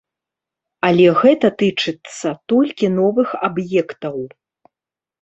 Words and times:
Але 0.89 1.05
гэта 1.19 1.51
тычыцца 1.59 2.29
толькі 2.55 2.93
новых 2.99 3.39
аб'ектаў. 3.53 4.17